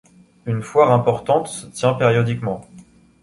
Une 0.47 0.63
foire 0.63 0.89
importante 0.91 1.45
se 1.47 1.67
tient 1.67 1.93
périodiquement. 1.93 2.65